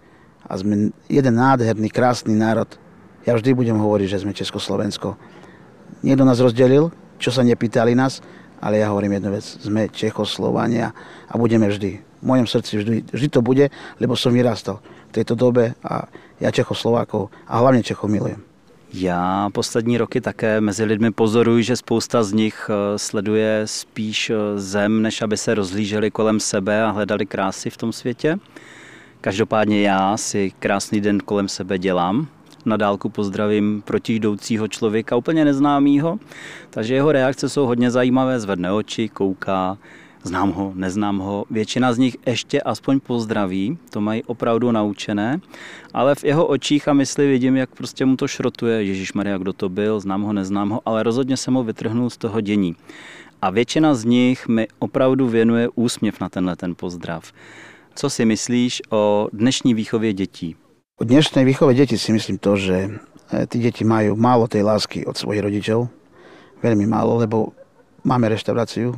a 0.49 0.53
sme 0.57 0.89
jeden 1.05 1.37
nádherný, 1.37 1.93
krásny 1.93 2.33
národ. 2.33 2.67
Ja 3.23 3.37
vždy 3.37 3.53
budem 3.53 3.77
hovoriť, 3.77 4.07
že 4.09 4.21
sme 4.25 4.33
Československo. 4.33 5.13
Niekto 6.01 6.25
nás 6.25 6.41
rozdelil, 6.41 6.89
čo 7.21 7.29
sa 7.29 7.45
nepýtali 7.45 7.93
nás, 7.93 8.25
ale 8.57 8.81
ja 8.81 8.89
hovorím 8.89 9.21
jednu 9.21 9.29
vec, 9.37 9.45
sme 9.45 9.93
Čechoslovania 9.93 10.91
a 11.29 11.33
budeme 11.37 11.69
vždy. 11.69 12.01
V 12.19 12.25
mojom 12.25 12.47
srdci 12.49 12.71
vždy, 12.81 12.95
vždy 13.13 13.27
to 13.29 13.39
bude, 13.45 13.71
lebo 14.01 14.17
som 14.17 14.33
vyrastal 14.33 14.83
v 15.13 15.21
tejto 15.21 15.37
dobe 15.37 15.77
a 15.85 16.09
ja 16.41 16.49
Čechoslovákov 16.51 17.31
a 17.47 17.53
hlavne 17.61 17.85
Čechov 17.85 18.09
milujem. 18.09 18.49
Já 18.93 19.49
poslední 19.53 19.97
roky 19.97 20.21
také 20.21 20.61
mezi 20.61 20.83
lidmi 20.83 21.11
pozoruji, 21.11 21.63
že 21.63 21.75
spousta 21.75 22.23
z 22.23 22.33
nich 22.33 22.69
eh, 22.69 22.97
sleduje 22.97 23.61
spíš 23.65 24.29
eh, 24.29 24.35
zem, 24.55 25.01
než 25.01 25.21
aby 25.21 25.37
se 25.37 25.55
rozhlíželi 25.55 26.11
kolem 26.11 26.39
sebe 26.39 26.83
a 26.83 26.89
hledali 26.89 27.25
krásy 27.25 27.69
v 27.69 27.77
tom 27.77 27.93
světě. 27.93 28.37
Každopádně 29.21 29.81
já 29.81 30.17
si 30.17 30.51
krásný 30.59 31.01
den 31.01 31.19
kolem 31.19 31.47
sebe 31.47 31.77
dělám, 31.77 32.27
na 32.65 32.77
dálku 32.77 33.09
pozdravím 33.09 33.81
protijdoucího 33.85 34.67
člověka, 34.67 35.15
úplně 35.15 35.45
neznámýho, 35.45 36.19
takže 36.69 36.95
jeho 36.95 37.11
reakce 37.11 37.49
jsou 37.49 37.65
hodně 37.65 37.91
zajímavé, 37.91 38.39
zvedne 38.39 38.71
oči, 38.71 39.09
kouká, 39.09 39.77
znám 40.23 40.51
ho, 40.51 40.71
neznám 40.75 41.17
ho. 41.17 41.45
Většina 41.49 41.93
z 41.93 41.97
nich 41.97 42.17
ještě 42.25 42.61
aspoň 42.61 42.99
pozdraví, 42.99 43.77
to 43.89 44.01
mají 44.01 44.23
opravdu 44.23 44.71
naučené, 44.71 45.39
ale 45.93 46.15
v 46.15 46.23
jeho 46.23 46.45
očích 46.47 46.87
a 46.87 46.93
mysli 46.93 47.27
vidím, 47.27 47.55
jak 47.55 47.69
prostě 47.75 48.05
mu 48.05 48.15
to 48.15 48.27
šrotuje. 48.27 48.83
Ježíš 48.83 49.13
Maria, 49.13 49.37
kdo 49.37 49.53
to 49.53 49.69
byl, 49.69 49.99
znám 49.99 50.21
ho, 50.21 50.33
neznám 50.33 50.69
ho, 50.69 50.81
ale 50.85 51.03
rozhodně 51.03 51.37
jsem 51.37 51.53
ho 51.53 51.63
vytrhnul 51.63 52.09
z 52.09 52.17
toho 52.17 52.41
dění. 52.41 52.75
A 53.41 53.49
většina 53.49 53.95
z 53.95 54.05
nich 54.05 54.47
mi 54.47 54.67
opravdu 54.79 55.27
věnuje 55.27 55.69
úsměv 55.75 56.19
na 56.19 56.29
tenhle 56.29 56.55
ten 56.55 56.75
pozdrav. 56.75 57.31
Co 57.99 58.09
si 58.09 58.25
myslíš 58.25 58.81
o 58.89 59.27
dnešní 59.33 59.73
výchově 59.73 60.13
dětí? 60.13 60.55
O 60.95 61.03
dnešnej 61.03 61.43
výchove 61.43 61.75
detí 61.75 61.99
si 61.99 62.15
myslím 62.15 62.39
to, 62.39 62.55
že 62.55 62.95
e, 63.27 63.47
tí 63.47 63.59
deti 63.59 63.83
majú 63.83 64.15
málo 64.15 64.47
tej 64.47 64.63
lásky 64.63 65.03
od 65.03 65.19
svojich 65.19 65.43
rodičov. 65.43 65.91
Veľmi 66.63 66.87
málo, 66.87 67.19
lebo 67.19 67.51
máme 68.07 68.31
reštauráciu, 68.31 68.95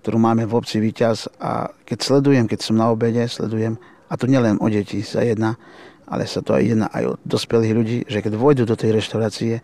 ktorú 0.00 0.16
máme 0.16 0.48
v 0.48 0.56
obci 0.56 0.80
Výťaz 0.80 1.36
a 1.36 1.68
keď 1.84 1.98
sledujem, 2.00 2.48
keď 2.48 2.64
som 2.64 2.80
na 2.80 2.88
obede, 2.88 3.28
sledujem, 3.28 3.76
a 4.08 4.16
to 4.16 4.24
nielen 4.24 4.56
o 4.64 4.72
deti 4.72 5.04
sa 5.04 5.20
jedná, 5.20 5.60
ale 6.08 6.24
sa 6.24 6.40
to 6.40 6.56
aj 6.56 6.64
jedná 6.64 6.88
aj 6.96 7.12
o 7.12 7.18
dospelých 7.28 7.76
ľudí, 7.76 7.98
že 8.08 8.24
keď 8.24 8.40
vojdu 8.40 8.64
do 8.64 8.72
tej 8.72 8.96
reštaurácie, 8.96 9.60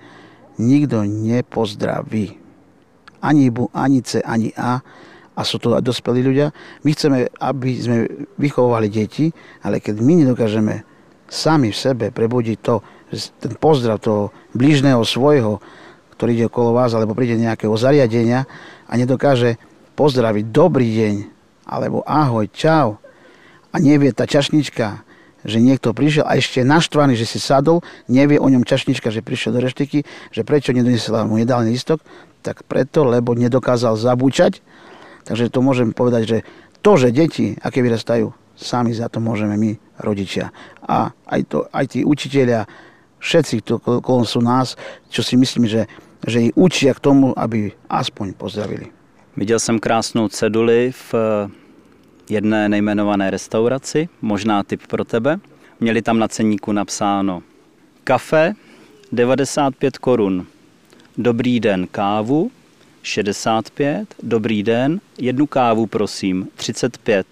nikto 0.61 1.01
nepozdraví. 1.09 2.37
Ani 3.25 3.49
Bu, 3.49 3.73
ani 3.73 4.05
C, 4.05 4.21
ani 4.21 4.53
A 4.53 4.85
a 5.39 5.47
sú 5.47 5.63
to 5.63 5.79
aj 5.79 5.87
dospelí 5.87 6.19
ľudia. 6.27 6.51
My 6.83 6.91
chceme, 6.91 7.31
aby 7.39 7.71
sme 7.79 7.97
vychovovali 8.43 8.91
deti, 8.91 9.31
ale 9.63 9.79
keď 9.79 10.03
my 10.03 10.27
nedokážeme 10.27 10.83
sami 11.31 11.71
v 11.71 11.79
sebe 11.79 12.07
prebudiť 12.11 12.59
to, 12.59 12.83
ten 13.39 13.55
pozdrav 13.55 14.03
toho 14.03 14.35
blížneho 14.59 14.99
svojho, 15.07 15.63
ktorý 16.19 16.31
ide 16.35 16.51
okolo 16.51 16.75
vás, 16.75 16.91
alebo 16.91 17.15
príde 17.15 17.39
nejakého 17.39 17.71
zariadenia 17.79 18.51
a 18.91 18.93
nedokáže 18.99 19.55
pozdraviť 19.95 20.45
dobrý 20.51 20.89
deň, 20.91 21.15
alebo 21.71 22.03
ahoj, 22.03 22.51
čau, 22.51 22.99
a 23.71 23.77
nevie 23.79 24.11
tá 24.11 24.27
čašnička, 24.27 25.07
že 25.47 25.63
niekto 25.63 25.95
prišiel 25.95 26.27
a 26.27 26.35
ešte 26.35 26.67
naštvaný, 26.67 27.15
že 27.15 27.29
si 27.29 27.39
sadol, 27.39 27.85
nevie 28.11 28.43
o 28.43 28.49
ňom 28.51 28.67
čašnička, 28.67 29.15
že 29.15 29.23
prišiel 29.23 29.55
do 29.55 29.63
reštiky, 29.63 30.03
že 30.35 30.43
prečo 30.43 30.75
nedoniesla 30.75 31.29
mu 31.29 31.39
jedálny 31.39 31.71
listok, 31.71 32.03
tak 32.43 32.67
preto, 32.67 33.07
lebo 33.07 33.39
nedokázal 33.39 33.95
zabúčať. 33.95 34.59
Takže 35.29 35.53
to 35.53 35.61
môžem 35.61 35.93
povedať, 35.93 36.23
že 36.25 36.39
to, 36.81 36.97
že 36.97 37.13
deti, 37.13 37.53
aké 37.61 37.85
vyrastajú, 37.85 38.33
sami 38.57 38.97
za 38.97 39.13
to 39.13 39.21
môžeme 39.21 39.61
my, 39.61 39.77
rodičia. 40.01 40.49
A 40.89 41.13
aj, 41.29 41.41
to, 41.53 41.59
aj 41.69 41.85
tí 41.93 42.01
učiteľia, 42.01 42.65
všetci, 43.21 43.61
kolom 44.01 44.25
sú 44.25 44.41
nás, 44.41 44.73
čo 45.13 45.21
si 45.21 45.37
myslím, 45.37 45.69
že, 45.69 45.85
že 46.25 46.49
ich 46.49 46.57
učia 46.57 46.97
k 46.97 47.05
tomu, 47.05 47.37
aby 47.37 47.77
aspoň 47.93 48.33
pozdravili. 48.33 48.89
Viděl 49.37 49.59
jsem 49.59 49.79
krásnou 49.79 50.29
ceduli 50.29 50.93
v 50.93 51.15
jedné 52.31 52.69
nejmenované 52.69 53.31
restauraci, 53.31 54.09
možná 54.23 54.63
tip 54.63 54.87
pro 54.87 55.05
tebe. 55.05 55.39
Měli 55.81 56.03
tam 56.03 56.19
na 56.19 56.29
ceníku 56.29 56.73
napsáno 56.73 57.43
kafe 58.05 58.53
95 59.13 59.99
korun, 59.99 60.47
dobrý 61.19 61.61
den 61.61 61.87
kávu 61.87 62.51
65, 63.09 64.15
dobrý 64.23 64.63
den, 64.63 65.01
jednu 65.19 65.47
kávu 65.47 65.87
prosím 65.87 66.49
35. 66.57 67.27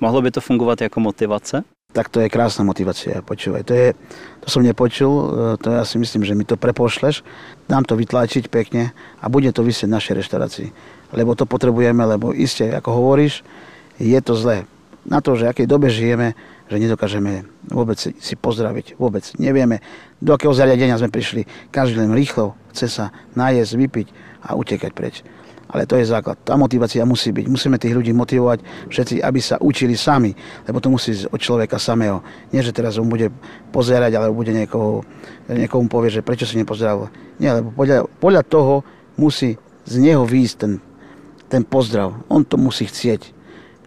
Mohlo 0.00 0.22
by 0.22 0.30
to 0.30 0.40
fungovat 0.40 0.80
jako 0.80 1.00
motivace? 1.00 1.64
Tak 1.92 2.08
to 2.08 2.20
je 2.20 2.28
krásna 2.28 2.64
motivácia, 2.64 3.18
počúvaj. 3.18 3.66
To, 3.66 3.74
je, 3.74 3.88
to 4.44 4.46
som 4.46 4.62
nepočul, 4.62 5.10
e, 5.10 5.26
to 5.58 5.74
ja 5.74 5.82
si 5.82 5.98
myslím, 5.98 6.22
že 6.22 6.38
mi 6.38 6.44
to 6.46 6.54
prepošleš, 6.54 7.26
dám 7.66 7.82
to 7.82 7.98
vytlačiť 7.98 8.46
pekne 8.46 8.94
a 9.18 9.26
bude 9.26 9.50
to 9.50 9.66
vysieť 9.66 9.90
v 9.90 9.96
našej 9.98 10.14
reštaurácii. 10.22 10.68
Lebo 11.16 11.34
to 11.34 11.50
potrebujeme, 11.50 12.04
lebo 12.06 12.30
iste, 12.30 12.70
ako 12.70 12.94
hovoríš, 12.94 13.42
je 13.98 14.20
to 14.22 14.38
zlé. 14.38 14.70
Na 15.02 15.18
to, 15.18 15.34
že 15.34 15.50
akej 15.50 15.66
dobe 15.66 15.90
žijeme, 15.90 16.38
že 16.70 16.78
nedokážeme 16.78 17.50
vôbec 17.66 17.98
si 17.98 18.34
pozdraviť. 18.38 18.94
Vôbec 18.94 19.26
nevieme, 19.42 19.82
do 20.22 20.30
akého 20.30 20.54
zariadenia 20.54 20.94
sme 21.02 21.10
prišli. 21.10 21.42
Každý 21.74 21.98
len 21.98 22.14
rýchlo 22.14 22.54
chce 22.70 22.86
sa 22.86 23.04
najesť, 23.34 23.74
vypiť 23.74 24.06
a 24.46 24.54
utekať 24.54 24.92
preč. 24.94 25.26
Ale 25.70 25.86
to 25.86 25.94
je 25.98 26.06
základ. 26.06 26.34
Tá 26.42 26.58
motivácia 26.58 27.06
musí 27.06 27.30
byť. 27.30 27.46
Musíme 27.46 27.78
tých 27.78 27.94
ľudí 27.94 28.10
motivovať 28.10 28.90
všetci, 28.90 29.22
aby 29.22 29.38
sa 29.38 29.58
učili 29.62 29.94
sami. 29.94 30.34
Lebo 30.66 30.82
to 30.82 30.90
musí 30.90 31.14
ísť 31.14 31.30
od 31.30 31.38
človeka 31.38 31.78
samého. 31.78 32.26
Nie, 32.50 32.62
že 32.62 32.74
teraz 32.74 32.98
on 32.98 33.06
bude 33.06 33.30
pozerať, 33.70 34.18
alebo 34.18 34.34
bude 34.34 34.50
niekoho, 34.50 35.06
niekomu 35.46 35.86
povie, 35.86 36.10
že 36.10 36.26
prečo 36.26 36.42
si 36.42 36.58
nepozeral. 36.58 37.06
Nie, 37.38 37.54
lebo 37.54 37.70
podľa, 37.70 38.10
podľa 38.18 38.42
toho 38.50 38.74
musí 39.14 39.62
z 39.86 39.94
neho 40.02 40.26
výjsť 40.26 40.54
ten, 40.58 40.72
ten 41.46 41.62
pozdrav. 41.62 42.18
On 42.26 42.42
to 42.42 42.58
musí 42.58 42.90
chcieť. 42.90 43.39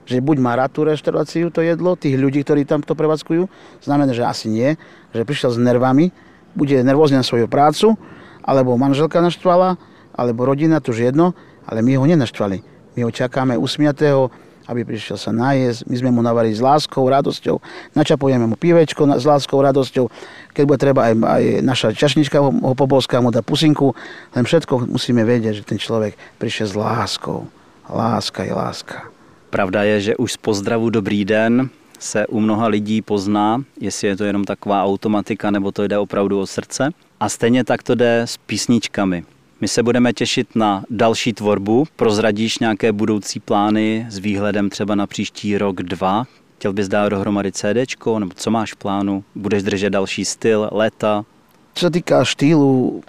Že 0.03 0.19
buď 0.19 0.37
má 0.43 0.55
rád 0.59 0.75
tú 0.75 0.83
reštauráciu, 0.83 1.47
to 1.53 1.63
jedlo, 1.63 1.95
tých 1.95 2.19
ľudí, 2.19 2.43
ktorí 2.43 2.67
tam 2.67 2.83
to 2.83 2.91
prevádzkujú, 2.91 3.47
znamená, 3.79 4.11
že 4.11 4.27
asi 4.27 4.51
nie, 4.51 4.75
že 5.15 5.23
prišiel 5.23 5.55
s 5.55 5.59
nervami, 5.59 6.11
bude 6.53 6.75
nervózny 6.83 7.17
na 7.19 7.25
svoju 7.25 7.47
prácu, 7.47 7.95
alebo 8.43 8.75
manželka 8.75 9.23
naštvala, 9.23 9.79
alebo 10.13 10.45
rodina, 10.45 10.83
to 10.83 10.91
už 10.91 11.09
jedno, 11.09 11.31
ale 11.65 11.79
my 11.81 11.95
ho 11.97 12.05
nenaštvali. 12.05 12.61
My 12.93 13.07
ho 13.07 13.11
čakáme 13.11 13.57
usmiatého, 13.57 14.29
aby 14.67 14.87
prišiel 14.87 15.19
sa 15.19 15.31
najesť. 15.35 15.87
My 15.91 15.95
sme 15.99 16.09
mu 16.13 16.21
navarili 16.23 16.55
s 16.55 16.63
láskou, 16.63 17.03
radosťou. 17.09 17.59
Načapujeme 17.97 18.47
mu 18.47 18.55
pivečko 18.55 19.03
s 19.19 19.25
láskou, 19.27 19.59
radosťou. 19.59 20.07
Keď 20.55 20.63
bude 20.63 20.79
treba, 20.79 21.11
aj, 21.11 21.13
aj 21.19 21.43
naša 21.65 21.87
čašnička 21.91 22.39
ho, 22.39 22.51
ho 22.51 22.73
mu 23.19 23.29
dá 23.33 23.41
pusinku. 23.43 23.91
Len 24.31 24.43
všetko 24.47 24.87
musíme 24.87 25.27
vedieť, 25.27 25.63
že 25.63 25.67
ten 25.67 25.79
človek 25.79 26.15
prišiel 26.39 26.67
s 26.71 26.75
láskou. 26.79 27.49
Láska 27.91 28.47
je 28.47 28.53
láska. 28.55 29.11
Pravda 29.53 29.83
je, 29.85 30.01
že 30.01 30.17
už 30.17 30.33
z 30.33 30.37
pozdravu 30.37 30.89
dobrý 30.89 31.25
den 31.25 31.69
se 31.99 32.27
u 32.27 32.39
mnoha 32.39 32.67
lidí 32.67 33.01
pozná, 33.01 33.63
jestli 33.79 34.07
je 34.07 34.17
to 34.17 34.23
jenom 34.23 34.43
taková 34.43 34.83
automatika, 34.83 35.51
nebo 35.51 35.71
to 35.71 35.87
jde 35.87 35.97
opravdu 35.97 36.39
o 36.39 36.47
srdce. 36.47 36.89
A 37.19 37.29
stejně 37.29 37.63
tak 37.63 37.83
to 37.83 37.95
jde 37.95 38.21
s 38.25 38.37
písničkami. 38.37 39.23
My 39.61 39.67
se 39.67 39.83
budeme 39.83 40.13
těšit 40.13 40.55
na 40.55 40.83
další 40.89 41.33
tvorbu. 41.33 41.85
Prozradíš 41.95 42.59
nějaké 42.59 42.91
budoucí 42.91 43.39
plány 43.39 44.05
s 44.09 44.17
výhledem 44.17 44.69
třeba 44.69 44.95
na 44.95 45.07
příští 45.07 45.57
rok, 45.57 45.83
dva? 45.83 46.25
Chtěl 46.57 46.73
bys 46.73 46.87
dát 46.87 47.09
dohromady 47.09 47.51
CD, 47.51 47.77
nebo 48.19 48.31
co 48.35 48.51
máš 48.51 48.73
v 48.73 48.75
plánu? 48.75 49.23
Budeš 49.35 49.63
držet 49.63 49.89
další 49.89 50.25
styl, 50.25 50.69
léta? 50.71 51.25
Čo 51.73 51.89
sa 51.89 51.91
týka 51.93 52.21
štýlu, 52.21 53.01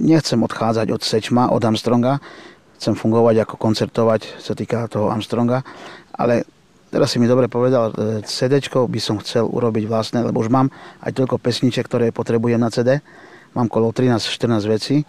nechcem 0.00 0.40
odchádzať 0.40 0.88
od 0.88 1.04
Sečma, 1.04 1.52
od 1.52 1.60
Armstronga. 1.60 2.16
Chcem 2.76 2.94
fungovať 2.94 3.44
ako 3.44 3.54
koncertovať, 3.56 4.40
sa 4.40 4.52
týka 4.52 4.88
toho 4.88 5.08
Armstronga. 5.08 5.64
Ale 6.16 6.44
teraz 6.92 7.12
si 7.12 7.20
mi 7.20 7.28
dobre 7.28 7.48
povedal, 7.48 7.92
e, 7.92 8.22
CD 8.24 8.60
by 8.62 9.00
som 9.00 9.20
chcel 9.20 9.48
urobiť 9.48 9.84
vlastné, 9.88 10.24
lebo 10.24 10.40
už 10.40 10.52
mám 10.52 10.68
aj 11.00 11.12
toľko 11.16 11.40
pesniček, 11.40 11.88
ktoré 11.88 12.12
potrebujem 12.12 12.60
na 12.60 12.68
CD. 12.68 13.00
Mám 13.56 13.72
kolo 13.72 13.92
13-14 13.92 14.68
vecí 14.68 15.02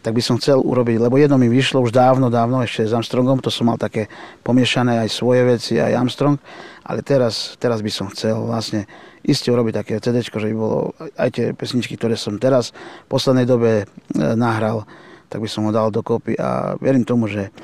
tak 0.00 0.16
by 0.16 0.22
som 0.24 0.40
chcel 0.40 0.64
urobiť, 0.64 0.96
lebo 0.96 1.20
jedno 1.20 1.36
mi 1.36 1.52
vyšlo 1.52 1.84
už 1.84 1.92
dávno, 1.92 2.32
dávno, 2.32 2.64
ešte 2.64 2.88
s 2.88 2.96
Armstrongom, 2.96 3.44
to 3.44 3.52
som 3.52 3.68
mal 3.68 3.76
také 3.76 4.08
pomiešané 4.40 4.96
aj 5.04 5.08
svoje 5.12 5.44
veci, 5.44 5.76
aj 5.76 5.92
Armstrong, 5.92 6.40
ale 6.88 7.04
teraz, 7.04 7.60
teraz 7.60 7.84
by 7.84 7.92
som 7.92 8.08
chcel 8.08 8.48
vlastne 8.48 8.88
iste 9.20 9.52
urobiť 9.52 9.84
také 9.84 9.92
CD, 10.00 10.24
že 10.24 10.32
by 10.32 10.56
bolo 10.56 10.96
aj 11.20 11.28
tie 11.36 11.46
pesničky, 11.52 12.00
ktoré 12.00 12.16
som 12.16 12.40
teraz 12.40 12.72
v 13.04 13.08
poslednej 13.12 13.44
dobe 13.44 13.84
e, 13.84 13.86
nahral, 14.16 14.88
tak 15.30 15.38
by 15.40 15.48
som 15.48 15.64
ho 15.64 15.72
dal 15.72 15.94
dokopy 15.94 16.34
a 16.34 16.74
verím 16.82 17.06
tomu, 17.06 17.30
že 17.30 17.54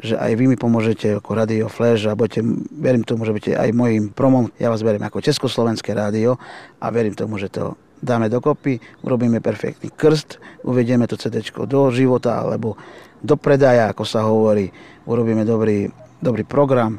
že 0.00 0.16
aj 0.16 0.32
vy 0.40 0.48
mi 0.48 0.56
pomôžete 0.56 1.20
ako 1.20 1.36
Radio 1.36 1.68
Flash 1.68 2.08
a 2.08 2.16
budete, 2.16 2.40
verím 2.72 3.04
tomu, 3.04 3.28
že 3.28 3.34
budete 3.34 3.54
aj 3.60 3.76
mojim 3.76 4.08
promom. 4.08 4.48
Ja 4.56 4.72
vás 4.72 4.80
beriem 4.80 5.04
ako 5.04 5.20
Československé 5.20 5.92
rádio 5.92 6.40
a 6.80 6.88
verím 6.88 7.12
tomu, 7.12 7.36
že 7.36 7.52
to 7.52 7.76
dáme 8.02 8.32
dokopy, 8.32 8.80
urobíme 9.04 9.38
perfektný 9.38 9.92
krst, 9.92 10.40
uvedieme 10.64 11.04
to 11.06 11.20
CD 11.20 11.44
do 11.44 11.92
života 11.92 12.40
alebo 12.40 12.74
do 13.22 13.38
predaja, 13.38 13.92
ako 13.92 14.02
sa 14.02 14.26
hovorí, 14.26 14.72
urobíme 15.06 15.46
dobrý, 15.46 15.86
dobrý 16.18 16.42
program 16.42 16.98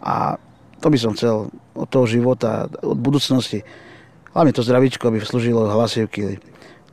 a 0.00 0.40
to 0.80 0.88
by 0.88 0.96
som 0.96 1.12
chcel 1.12 1.52
od 1.76 1.88
toho 1.92 2.08
života, 2.08 2.72
od 2.80 2.96
budúcnosti. 2.96 3.60
Hlavne 4.32 4.56
to 4.56 4.64
zdravíčko, 4.64 5.12
aby 5.12 5.20
slúžilo 5.20 5.68
hlasivky. 5.68 6.40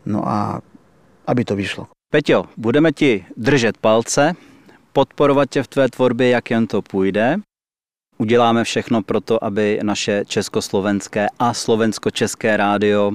No 0.04 0.28
a 0.28 0.60
aby 1.24 1.48
to 1.48 1.56
vyšlo. 1.56 1.97
Peťo, 2.10 2.46
budeme 2.58 2.92
ti 2.92 3.26
držet 3.38 3.78
palce, 3.78 4.34
podporovat 4.94 5.50
tě 5.50 5.64
v 5.64 5.68
tvé 5.68 5.90
tvorbě, 5.90 6.30
jak 6.30 6.52
jen 6.52 6.68
to 6.68 6.82
půjde. 6.82 7.38
Uděláme 8.18 8.64
všechno 8.64 9.04
pro 9.04 9.22
to, 9.22 9.44
aby 9.44 9.80
naše 9.84 10.24
československé 10.28 11.28
a 11.40 11.54
slovensko-české 11.54 12.58
rádio 12.58 13.12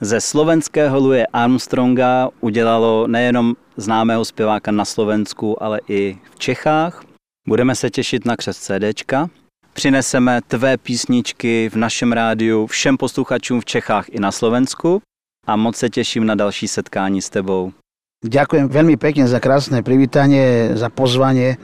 ze 0.00 0.20
slovenského 0.20 1.00
Louis 1.00 1.24
Armstronga 1.32 2.28
udělalo 2.40 3.06
nejenom 3.06 3.56
známého 3.76 4.24
zpěváka 4.24 4.70
na 4.70 4.84
Slovensku, 4.84 5.62
ale 5.62 5.80
i 5.88 6.18
v 6.30 6.38
Čechách. 6.38 7.04
Budeme 7.48 7.74
se 7.74 7.90
těšit 7.90 8.24
na 8.24 8.36
křes 8.36 8.58
CDčka. 8.58 9.30
Přineseme 9.72 10.40
tvé 10.42 10.76
písničky 10.76 11.68
v 11.68 11.76
našem 11.76 12.12
rádiu 12.12 12.66
všem 12.66 12.96
posluchačům 12.96 13.60
v 13.60 13.64
Čechách 13.64 14.08
i 14.08 14.20
na 14.20 14.32
Slovensku 14.32 15.02
a 15.46 15.56
moc 15.56 15.76
se 15.76 15.90
těším 15.90 16.26
na 16.26 16.34
další 16.34 16.68
setkání 16.68 17.22
s 17.22 17.30
tebou. 17.30 17.72
Ďakujem 18.20 18.68
veľmi 18.68 19.00
pekne 19.00 19.24
za 19.24 19.40
krásne 19.40 19.80
privítanie, 19.80 20.76
za 20.76 20.92
pozvanie 20.92 21.56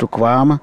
tu 0.00 0.08
k 0.08 0.16
vám 0.16 0.56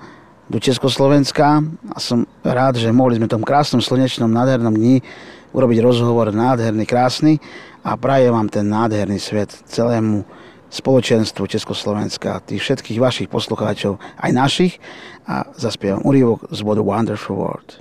do 0.50 0.58
Československa. 0.58 1.62
A 1.94 1.98
som 2.02 2.26
rád, 2.42 2.82
že 2.82 2.90
mohli 2.90 3.22
sme 3.22 3.30
v 3.30 3.38
tom 3.38 3.46
krásnom, 3.46 3.86
slnečnom, 3.86 4.26
nádhernom 4.26 4.74
dni 4.74 5.06
urobiť 5.54 5.78
rozhovor 5.78 6.34
nádherný, 6.34 6.90
krásny. 6.90 7.38
A 7.86 7.94
prajem 8.02 8.34
vám 8.34 8.50
ten 8.50 8.66
nádherný 8.66 9.22
svet 9.22 9.54
celému 9.70 10.26
spoločenstvu 10.74 11.46
Československa, 11.46 12.42
tých 12.42 12.66
všetkých 12.66 12.98
vašich 12.98 13.30
poslucháčov, 13.30 14.02
aj 14.26 14.32
našich. 14.34 14.82
A 15.30 15.46
zaspievam 15.54 16.02
úrivok 16.02 16.50
z 16.50 16.66
bodu 16.66 16.82
Wonderful 16.82 17.38
World. 17.38 17.78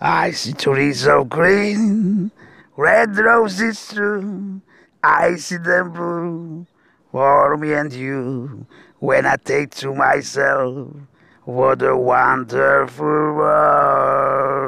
I 0.00 0.32
see 0.32 0.56
trees 0.56 1.04
so 1.04 1.20
green, 1.20 2.32
red 2.80 3.12
roses 3.20 3.76
true, 3.92 4.64
I 5.06 5.36
see 5.36 5.58
them 5.58 5.92
blue 5.92 6.66
for 7.12 7.56
me 7.56 7.72
and 7.74 7.92
you 7.92 8.66
when 8.98 9.24
I 9.24 9.36
take 9.36 9.70
to 9.76 9.94
myself 9.94 10.96
What 11.44 11.80
a 11.82 11.96
wonderful 11.96 13.06
world. 13.38 14.66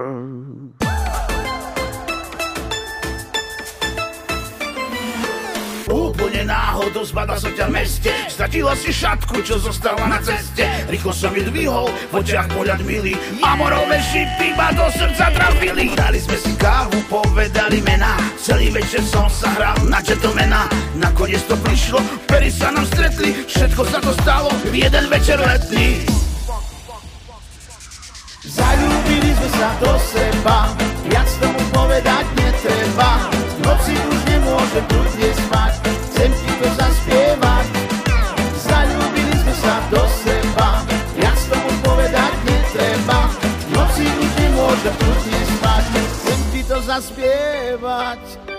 Náhodou 6.59 7.07
zbadal 7.07 7.38
som 7.38 7.55
ťa 7.55 7.71
meste. 7.71 8.11
Stratila 8.27 8.75
si 8.75 8.91
šatku, 8.91 9.38
čo 9.47 9.62
zostala 9.62 10.11
na 10.11 10.19
ceste. 10.19 10.67
Rýchlo 10.91 11.15
som 11.15 11.31
ju 11.31 11.47
dvihol, 11.47 11.87
v 12.11 12.15
očiach 12.19 12.50
pohľad 12.50 12.83
milý 12.83 13.15
Amorové 13.38 14.03
šipy 14.03 14.59
ma 14.59 14.75
do 14.75 14.91
srdca 14.91 15.31
trafili. 15.31 15.95
Dali 15.95 16.19
sme 16.19 16.35
si 16.35 16.53
kávu, 16.59 16.99
povedali 17.07 17.79
mená. 17.87 18.19
Celý 18.43 18.75
večer 18.75 19.07
som 19.07 19.31
sa 19.31 19.55
hral 19.55 19.79
na 19.87 20.03
gentlemana. 20.03 20.67
Nakoniec 20.99 21.47
to 21.47 21.55
prišlo, 21.62 22.03
pery 22.27 22.50
sa 22.50 22.75
nám 22.75 22.87
stretli. 22.91 23.47
Všetko 23.47 23.83
sa 23.87 23.99
to 24.03 24.11
stalo 24.27 24.50
v 24.66 24.83
jeden 24.83 25.07
večer 25.07 25.38
letný. 25.38 26.03
Zalúbili 28.49 29.31
sme 29.37 29.51
sa 29.61 29.68
do 29.77 29.92
seba, 30.01 30.73
viac 31.05 31.29
tomu 31.37 31.61
povedať 31.68 32.25
netreba. 32.33 33.29
V 33.29 33.55
noci 33.61 33.92
už 33.92 34.21
nemôžem 34.25 34.85
kľudne 34.88 35.31
spať, 35.37 35.73
to 36.59 36.68
zaspievať. 36.75 37.66
Zalúbili 38.59 39.35
sme 39.47 39.55
sa 39.62 39.75
do 39.94 40.03
seba, 40.11 40.83
viac 41.14 41.38
tomu 41.47 41.71
povedať 41.87 42.33
netreba. 42.42 43.31
Noci 43.71 44.05
už 44.05 44.31
nemôžem 44.42 44.94
kľudne 44.99 45.40
spať, 45.55 45.85
chcem 45.94 46.40
ti 46.51 46.61
to 46.66 46.79
zaspievať. 46.83 48.58